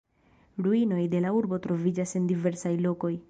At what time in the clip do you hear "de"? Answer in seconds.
1.11-1.21